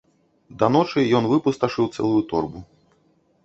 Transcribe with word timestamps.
Да 0.61 0.69
ночы, 0.75 1.03
ён 1.21 1.29
выпусташыў 1.35 1.91
цэлую 1.95 2.21
торбу. 2.35 2.59